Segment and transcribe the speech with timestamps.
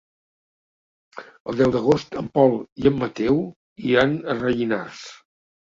[1.53, 3.41] El deu d'agost en Pol i en Mateu
[3.95, 5.07] iran a Rellinars.